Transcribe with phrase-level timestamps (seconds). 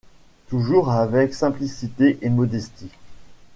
[0.47, 2.89] Toujours avec simplicité et modestie.